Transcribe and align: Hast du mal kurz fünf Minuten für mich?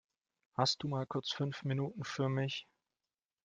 Hast 0.57 0.81
du 0.81 0.87
mal 0.87 1.05
kurz 1.05 1.29
fünf 1.31 1.61
Minuten 1.63 2.03
für 2.03 2.27
mich? 2.27 2.65